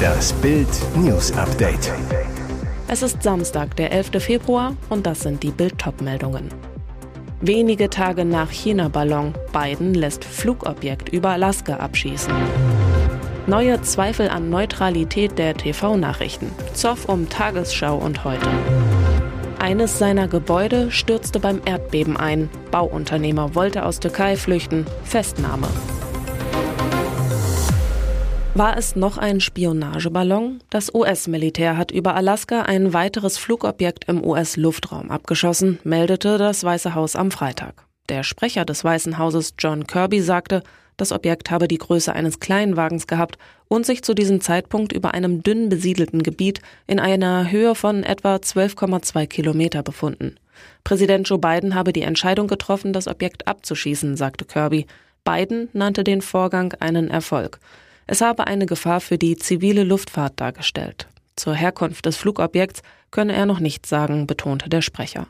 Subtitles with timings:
[0.00, 1.92] Das Bild News Update.
[2.88, 4.22] Es ist Samstag, der 11.
[4.22, 6.48] Februar und das sind die Bild meldungen
[7.40, 12.32] Wenige Tage nach China-Ballon, Biden lässt Flugobjekt über Alaska abschießen.
[13.46, 16.52] Neue Zweifel an Neutralität der TV-Nachrichten.
[16.74, 18.46] Zoff um Tagesschau und heute.
[19.58, 22.48] Eines seiner Gebäude stürzte beim Erdbeben ein.
[22.70, 24.86] Bauunternehmer wollte aus Türkei flüchten.
[25.04, 25.68] Festnahme.
[28.54, 30.58] War es noch ein Spionageballon?
[30.70, 37.14] Das US-Militär hat über Alaska ein weiteres Flugobjekt im US-Luftraum abgeschossen, meldete das Weiße Haus
[37.14, 37.86] am Freitag.
[38.08, 40.64] Der Sprecher des Weißen Hauses John Kirby sagte,
[40.96, 45.44] das Objekt habe die Größe eines Kleinwagens gehabt und sich zu diesem Zeitpunkt über einem
[45.44, 50.34] dünn besiedelten Gebiet in einer Höhe von etwa 12,2 Kilometer befunden.
[50.82, 54.86] Präsident Joe Biden habe die Entscheidung getroffen, das Objekt abzuschießen, sagte Kirby.
[55.24, 57.60] Biden nannte den Vorgang einen Erfolg.
[58.06, 61.08] Es habe eine Gefahr für die zivile Luftfahrt dargestellt.
[61.36, 65.26] Zur Herkunft des Flugobjekts könne er noch nichts sagen, betonte der Sprecher.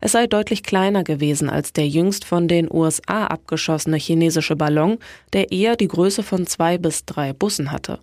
[0.00, 4.98] Es sei deutlich kleiner gewesen als der jüngst von den USA abgeschossene chinesische Ballon,
[5.32, 7.98] der eher die Größe von zwei bis drei Bussen hatte.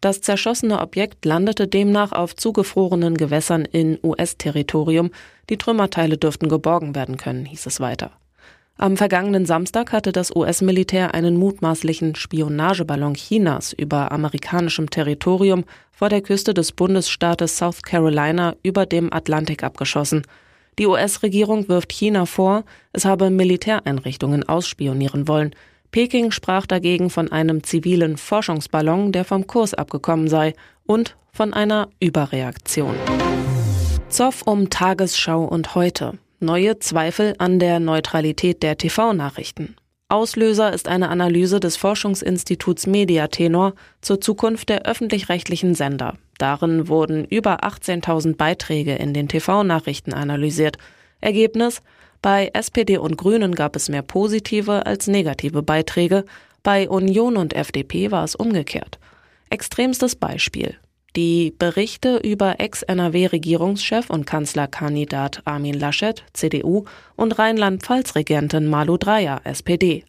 [0.00, 5.10] Das zerschossene Objekt landete demnach auf zugefrorenen Gewässern in US-Territorium.
[5.48, 8.12] Die Trümmerteile dürften geborgen werden können, hieß es weiter.
[8.76, 16.22] Am vergangenen Samstag hatte das US-Militär einen mutmaßlichen Spionageballon Chinas über amerikanischem Territorium vor der
[16.22, 20.22] Küste des Bundesstaates South Carolina über dem Atlantik abgeschossen.
[20.80, 25.54] Die US-Regierung wirft China vor, es habe Militäreinrichtungen ausspionieren wollen.
[25.92, 30.52] Peking sprach dagegen von einem zivilen Forschungsballon, der vom Kurs abgekommen sei,
[30.84, 32.96] und von einer Überreaktion.
[34.08, 36.18] Zoff um Tagesschau und heute.
[36.40, 39.76] Neue Zweifel an der Neutralität der TV-Nachrichten.
[40.08, 46.18] Auslöser ist eine Analyse des Forschungsinstituts Mediatenor zur Zukunft der öffentlich-rechtlichen Sender.
[46.38, 50.76] Darin wurden über 18.000 Beiträge in den TV-Nachrichten analysiert.
[51.20, 51.82] Ergebnis?
[52.20, 56.24] Bei SPD und Grünen gab es mehr positive als negative Beiträge.
[56.62, 58.98] Bei Union und FDP war es umgekehrt.
[59.50, 60.76] Extremstes Beispiel.
[61.16, 70.04] Die Berichte über Ex-NRW-Regierungschef und Kanzlerkandidat Armin Laschet, CDU, und Rheinland-Pfalz-Regentin Malu Dreyer, SPD.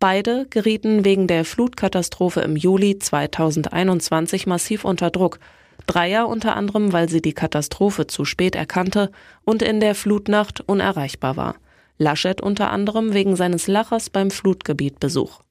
[0.00, 5.40] Beide gerieten wegen der Flutkatastrophe im Juli 2021 massiv unter Druck.
[5.86, 9.10] Dreier unter anderem, weil sie die Katastrophe zu spät erkannte
[9.44, 11.56] und in der Flutnacht unerreichbar war.
[11.98, 15.42] Laschet unter anderem wegen seines Lachers beim Flutgebietbesuch.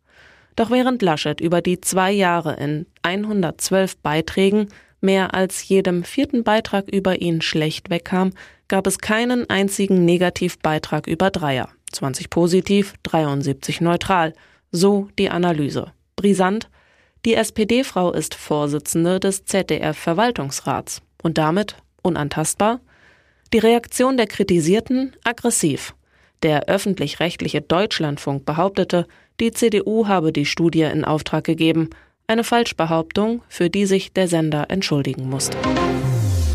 [0.56, 4.70] Doch während Laschet über die zwei Jahre in 112 Beiträgen
[5.06, 8.32] mehr als jedem vierten Beitrag über ihn schlecht wegkam,
[8.68, 11.70] gab es keinen einzigen Negativbeitrag über Dreier.
[11.92, 14.34] 20 positiv, 73 neutral.
[14.72, 15.94] So die Analyse.
[16.16, 16.70] Brisant.
[17.26, 22.82] Die SPD-Frau ist Vorsitzende des ZDF-Verwaltungsrats und damit unantastbar.
[23.54, 25.96] Die Reaktion der Kritisierten aggressiv.
[26.44, 29.08] Der öffentlich-rechtliche Deutschlandfunk behauptete,
[29.40, 31.90] die CDU habe die Studie in Auftrag gegeben.
[32.28, 35.58] Eine Falschbehauptung, für die sich der Sender entschuldigen musste.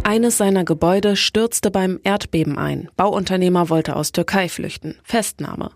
[0.03, 2.89] Eines seiner Gebäude stürzte beim Erdbeben ein.
[2.97, 4.97] Bauunternehmer wollte aus Türkei flüchten.
[5.05, 5.71] Festnahme.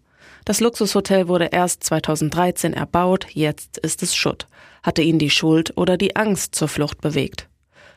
[0.45, 4.49] Das Luxushotel wurde erst 2013 erbaut, jetzt ist es Schutt.
[4.83, 7.49] Hatte ihn die Schuld oder die Angst zur Flucht bewegt?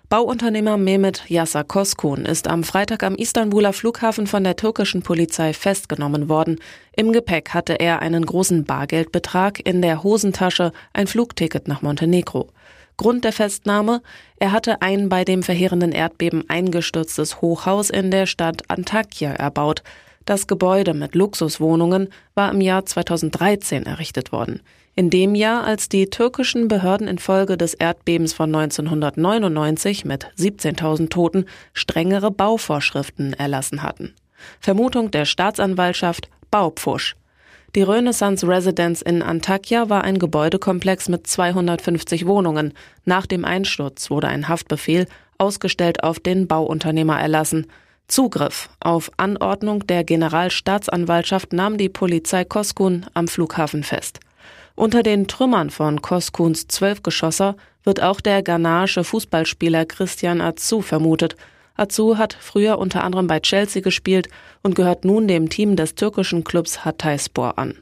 [0.09, 6.29] Bauunternehmer Mehmet Yasa Koskun ist am Freitag am Istanbuler Flughafen von der türkischen Polizei festgenommen
[6.29, 6.59] worden.
[6.95, 12.47] Im Gepäck hatte er einen großen Bargeldbetrag, in der Hosentasche ein Flugticket nach Montenegro.
[12.95, 14.01] Grund der Festnahme?
[14.37, 19.83] Er hatte ein bei dem verheerenden Erdbeben eingestürztes Hochhaus in der Stadt Antakya erbaut.
[20.23, 24.61] Das Gebäude mit Luxuswohnungen war im Jahr 2013 errichtet worden.
[24.99, 31.45] In dem Jahr, als die türkischen Behörden infolge des Erdbebens von 1999 mit 17.000 Toten
[31.71, 34.15] strengere Bauvorschriften erlassen hatten.
[34.59, 37.15] Vermutung der Staatsanwaltschaft Baupfusch.
[37.75, 42.73] Die Renaissance Residence in Antakya war ein Gebäudekomplex mit 250 Wohnungen.
[43.05, 45.05] Nach dem Einsturz wurde ein Haftbefehl
[45.37, 47.67] ausgestellt auf den Bauunternehmer erlassen.
[48.07, 54.21] Zugriff auf Anordnung der Generalstaatsanwaltschaft nahm die Polizei Koskun am Flughafen fest.
[54.77, 61.35] Unter den Trümmern von Koskuns Zwölfgeschosser wird auch der ghanaische Fußballspieler Christian Atsu vermutet.
[61.75, 64.29] Atsu hat früher unter anderem bei Chelsea gespielt
[64.61, 67.79] und gehört nun dem Team des türkischen Clubs Hatayspor an.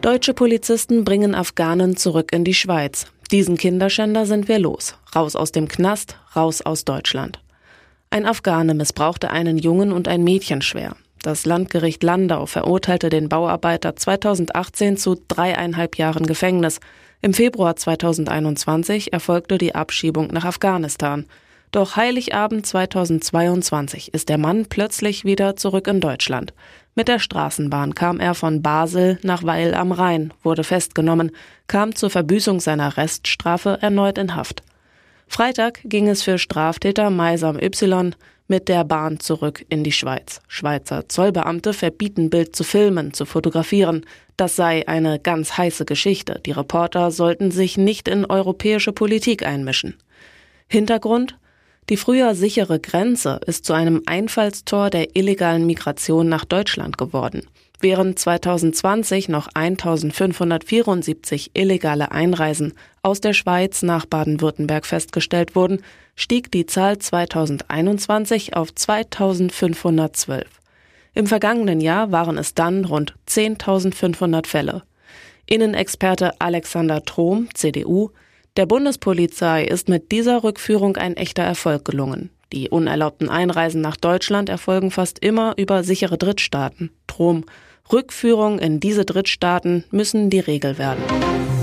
[0.00, 3.06] Deutsche Polizisten bringen Afghanen zurück in die Schweiz.
[3.30, 4.96] Diesen Kinderschänder sind wir los.
[5.14, 7.38] Raus aus dem Knast, raus aus Deutschland.
[8.10, 10.96] Ein Afghane missbrauchte einen Jungen und ein Mädchen schwer.
[11.22, 16.80] Das Landgericht Landau verurteilte den Bauarbeiter 2018 zu dreieinhalb Jahren Gefängnis.
[17.20, 21.26] Im Februar 2021 erfolgte die Abschiebung nach Afghanistan.
[21.70, 26.52] Doch Heiligabend 2022 ist der Mann plötzlich wieder zurück in Deutschland.
[26.96, 31.30] Mit der Straßenbahn kam er von Basel nach Weil am Rhein, wurde festgenommen,
[31.68, 34.62] kam zur Verbüßung seiner Reststrafe erneut in Haft.
[35.28, 38.14] Freitag ging es für Straftäter Meisam Y
[38.48, 40.40] mit der Bahn zurück in die Schweiz.
[40.48, 44.04] Schweizer Zollbeamte verbieten Bild zu filmen, zu fotografieren.
[44.36, 46.40] Das sei eine ganz heiße Geschichte.
[46.44, 49.96] Die Reporter sollten sich nicht in europäische Politik einmischen.
[50.68, 51.36] Hintergrund?
[51.88, 57.42] Die früher sichere Grenze ist zu einem Einfallstor der illegalen Migration nach Deutschland geworden.
[57.80, 65.82] Während 2020 noch 1574 illegale Einreisen aus der Schweiz nach Baden-Württemberg festgestellt wurden,
[66.14, 70.44] stieg die Zahl 2021 auf 2512.
[71.14, 74.84] Im vergangenen Jahr waren es dann rund 10.500 Fälle.
[75.46, 78.10] Innenexperte Alexander Trom, CDU,
[78.56, 82.30] der Bundespolizei ist mit dieser Rückführung ein echter Erfolg gelungen.
[82.52, 86.90] Die unerlaubten Einreisen nach Deutschland erfolgen fast immer über sichere Drittstaaten.
[87.06, 87.44] Trom.
[87.90, 91.02] Rückführung in diese Drittstaaten müssen die Regel werden.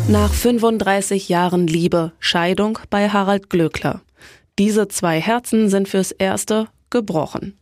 [0.07, 4.01] Nach 35 Jahren Liebe, Scheidung bei Harald Glöckler.
[4.57, 7.57] Diese zwei Herzen sind fürs Erste gebrochen.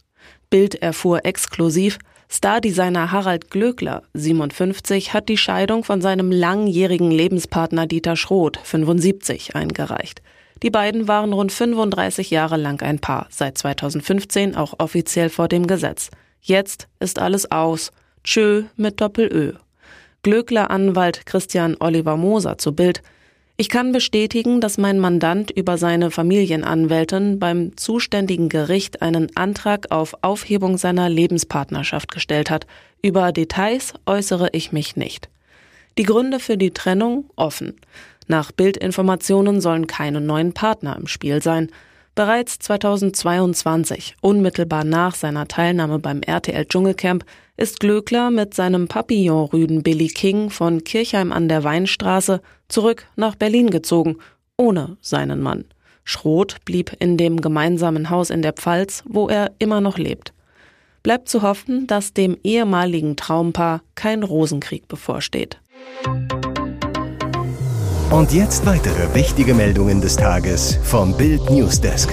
[0.50, 8.18] Bild erfuhr exklusiv, Stardesigner Harald Glöckler, 57, hat die Scheidung von seinem langjährigen Lebenspartner Dieter
[8.18, 10.22] Schroth, 75, eingereicht.
[10.62, 15.68] Die beiden waren rund 35 Jahre lang ein Paar, seit 2015 auch offiziell vor dem
[15.68, 16.10] Gesetz.
[16.42, 17.92] Jetzt ist alles aus.
[18.24, 19.54] Tschö mit Doppel-Ö.
[20.24, 23.02] Glöckler Anwalt Christian Oliver Moser zu Bild.
[23.60, 30.14] Ich kann bestätigen, dass mein Mandant über seine Familienanwältin beim zuständigen Gericht einen Antrag auf
[30.22, 32.68] Aufhebung seiner Lebenspartnerschaft gestellt hat.
[33.02, 35.30] Über Details äußere ich mich nicht.
[35.98, 37.74] Die Gründe für die Trennung offen.
[38.28, 41.72] Nach Bildinformationen sollen keine neuen Partner im Spiel sein.
[42.14, 47.26] Bereits 2022, unmittelbar nach seiner Teilnahme beim RTL Dschungelcamp,
[47.58, 53.70] ist Glöckler mit seinem Papillon-Rüden Billy King von Kirchheim an der Weinstraße zurück nach Berlin
[53.70, 54.18] gezogen,
[54.58, 55.66] ohne seinen Mann.
[56.04, 60.34] Schroth blieb in dem gemeinsamen Haus in der Pfalz, wo er immer noch lebt.
[61.04, 65.60] Bleibt zu hoffen, dass dem ehemaligen Traumpaar kein Rosenkrieg bevorsteht.
[68.10, 72.10] Und jetzt weitere wichtige Meldungen des Tages vom Bild Newsdesk.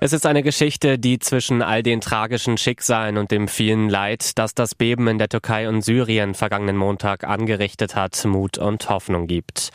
[0.00, 4.54] Es ist eine Geschichte, die zwischen all den tragischen Schicksalen und dem vielen Leid, das
[4.54, 9.70] das Beben in der Türkei und Syrien vergangenen Montag angerichtet hat, Mut und Hoffnung gibt.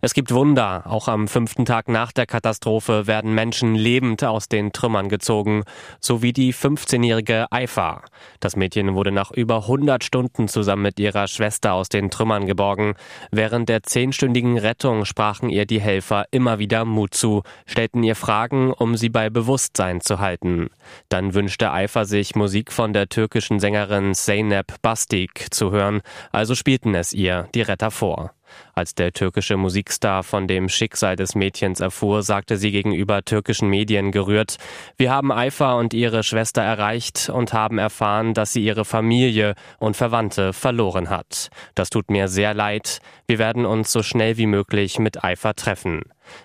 [0.00, 0.84] Es gibt Wunder.
[0.86, 5.64] Auch am fünften Tag nach der Katastrophe werden Menschen lebend aus den Trümmern gezogen,
[5.98, 8.04] so wie die 15-jährige Aifa.
[8.38, 12.94] Das Mädchen wurde nach über 100 Stunden zusammen mit ihrer Schwester aus den Trümmern geborgen.
[13.32, 18.72] Während der zehnstündigen Rettung sprachen ihr die Helfer immer wieder Mut zu, stellten ihr Fragen,
[18.72, 20.70] um sie bei Bewusstsein zu halten.
[21.08, 26.02] Dann wünschte Aifa sich, Musik von der türkischen Sängerin Zeynep Bastik zu hören,
[26.32, 28.32] also spielten es ihr die Retter vor.
[28.74, 34.12] Als der türkische Musikstar von dem Schicksal des Mädchens erfuhr, sagte sie gegenüber türkischen Medien
[34.12, 34.56] gerührt,
[34.96, 39.96] wir haben Eifer und ihre Schwester erreicht und haben erfahren, dass sie ihre Familie und
[39.96, 41.50] Verwandte verloren hat.
[41.74, 43.00] Das tut mir sehr leid.
[43.26, 46.02] Wir werden uns so schnell wie möglich mit Eifer treffen.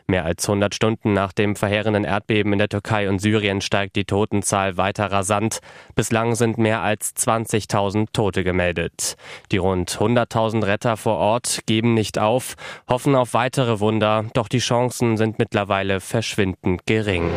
[0.07, 4.05] Mehr als 100 Stunden nach dem verheerenden Erdbeben in der Türkei und Syrien steigt die
[4.05, 5.59] Totenzahl weiter rasant.
[5.95, 9.15] Bislang sind mehr als 20.000 Tote gemeldet.
[9.51, 12.55] Die rund 100.000 Retter vor Ort geben nicht auf,
[12.87, 17.31] hoffen auf weitere Wunder, doch die Chancen sind mittlerweile verschwindend gering.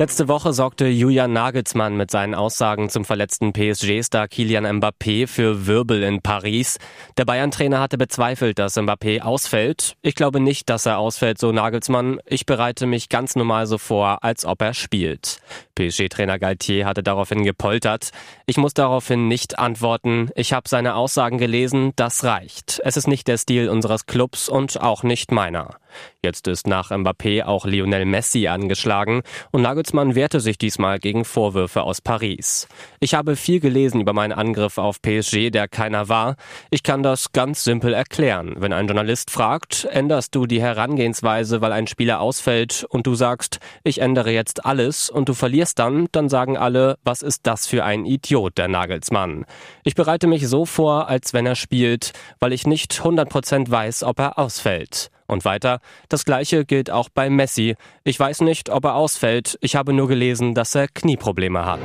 [0.00, 6.02] Letzte Woche sorgte Julian Nagelsmann mit seinen Aussagen zum verletzten PSG-Star Kilian Mbappé für Wirbel
[6.02, 6.78] in Paris.
[7.18, 9.96] Der Bayern-Trainer hatte bezweifelt, dass Mbappé ausfällt.
[10.00, 12.18] Ich glaube nicht, dass er ausfällt, so Nagelsmann.
[12.24, 15.38] Ich bereite mich ganz normal so vor, als ob er spielt.
[15.74, 18.08] PSG-Trainer Galtier hatte daraufhin gepoltert.
[18.46, 20.30] Ich muss daraufhin nicht antworten.
[20.34, 22.80] Ich habe seine Aussagen gelesen, das reicht.
[22.86, 25.79] Es ist nicht der Stil unseres Clubs und auch nicht meiner.
[26.22, 31.82] Jetzt ist nach Mbappé auch Lionel Messi angeschlagen und Nagelsmann wehrte sich diesmal gegen Vorwürfe
[31.82, 32.68] aus Paris.
[33.00, 36.36] Ich habe viel gelesen über meinen Angriff auf PSG, der keiner war.
[36.70, 38.54] Ich kann das ganz simpel erklären.
[38.58, 43.58] Wenn ein Journalist fragt, änderst du die Herangehensweise, weil ein Spieler ausfällt und du sagst,
[43.84, 47.84] ich ändere jetzt alles und du verlierst dann, dann sagen alle, was ist das für
[47.84, 49.46] ein Idiot, der Nagelsmann.
[49.84, 54.18] Ich bereite mich so vor, als wenn er spielt, weil ich nicht 100% weiß, ob
[54.18, 55.10] er ausfällt.
[55.30, 57.76] Und weiter, das gleiche gilt auch bei Messi.
[58.02, 59.56] Ich weiß nicht, ob er ausfällt.
[59.60, 61.80] Ich habe nur gelesen, dass er Knieprobleme hat.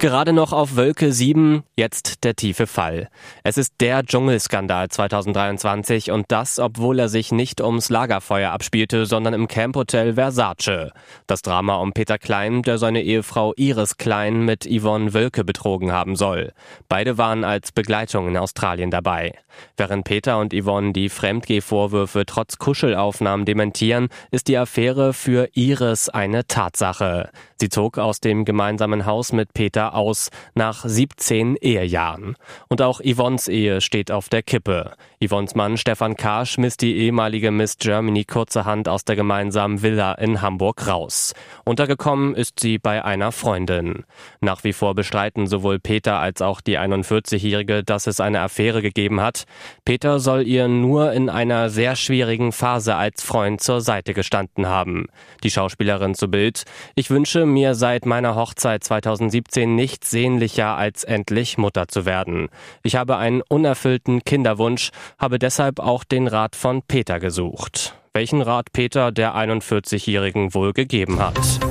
[0.00, 3.10] Gerade noch auf Wölke 7, jetzt der tiefe Fall.
[3.44, 9.34] Es ist der Dschungelskandal 2023 und das, obwohl er sich nicht ums Lagerfeuer abspielte, sondern
[9.34, 10.92] im Camphotel Versace.
[11.26, 16.16] Das Drama um Peter Klein, der seine Ehefrau Iris Klein mit Yvonne Wölke betrogen haben
[16.16, 16.54] soll.
[16.88, 19.34] Beide waren als Begleitung in Australien dabei.
[19.76, 26.46] Während Peter und Yvonne die Fremdgehvorwürfe trotz Kuschelaufnahmen dementieren, ist die Affäre für Iris eine
[26.46, 27.28] Tatsache.
[27.60, 32.36] Sie zog aus dem gemeinsamen Haus mit Peter aus nach 17 Ehejahren.
[32.68, 34.92] Und auch Yvonnes Ehe steht auf der Kippe.
[35.22, 36.46] Yvonnes Mann Stefan K.
[36.46, 41.34] schmiss die ehemalige Miss Germany kurzerhand aus der gemeinsamen Villa in Hamburg raus.
[41.64, 44.04] Untergekommen ist sie bei einer Freundin.
[44.40, 49.20] Nach wie vor bestreiten sowohl Peter als auch die 41-Jährige, dass es eine Affäre gegeben
[49.20, 49.44] hat.
[49.84, 55.06] Peter soll ihr nur in einer sehr schwierigen Phase als Freund zur Seite gestanden haben.
[55.44, 56.64] Die Schauspielerin zu Bild.
[56.94, 62.50] Ich wünsche mir seit meiner Hochzeit 2017 nichts sehnlicher als endlich Mutter zu werden.
[62.82, 67.94] Ich habe einen unerfüllten Kinderwunsch, habe deshalb auch den Rat von Peter gesucht.
[68.12, 71.69] Welchen Rat Peter der 41-Jährigen wohl gegeben hat.